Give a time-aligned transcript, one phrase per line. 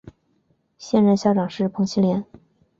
[0.79, 2.25] 现任校长是彭绮莲。